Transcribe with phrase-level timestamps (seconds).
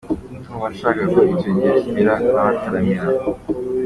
[0.39, 3.03] Ndumva nshaka ko icyo gihe kigera nkabataramira.